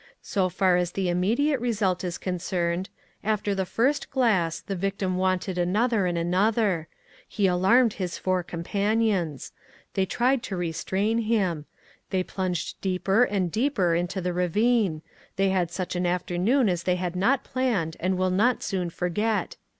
So 0.23 0.49
far 0.49 0.77
as 0.77 0.93
the 0.93 1.09
immediate 1.09 1.59
re 1.61 1.73
sult 1.73 2.03
is 2.03 2.17
concerned, 2.17 2.89
after 3.23 3.53
the 3.53 3.67
first 3.67 4.09
glass, 4.09 4.59
the 4.59 4.75
victim 4.75 5.15
wanted 5.15 5.59
another 5.59 6.07
and 6.07 6.17
another; 6.17 6.87
he 7.27 7.45
alarmed 7.45 7.93
his 7.93 8.17
four 8.17 8.41
companions; 8.41 9.51
they 9.93 10.07
tried 10.07 10.41
to 10.41 10.57
restrain 10.57 11.19
him; 11.19 11.67
they 12.09 12.23
plunged 12.23 12.81
deeper 12.81 13.23
and 13.25 13.51
deeper 13.51 13.93
into 13.93 14.21
the 14.21 14.33
ravine; 14.33 15.03
they 15.35 15.49
had 15.49 15.69
such 15.69 15.95
an 15.95 16.07
afternoon 16.07 16.67
as 16.67 16.81
they 16.81 16.95
had 16.95 17.15
not 17.15 17.43
planned 17.43 17.95
and 17.99 18.17
will 18.17 18.31
not 18.31 18.63
soon 18.63 18.89
forget. 18.89 19.55